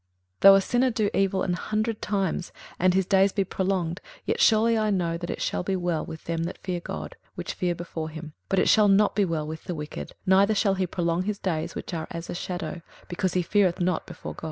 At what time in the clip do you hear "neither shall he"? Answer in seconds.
10.25-10.87